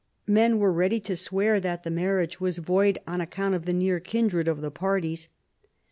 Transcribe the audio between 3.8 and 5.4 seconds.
kindred of the parties.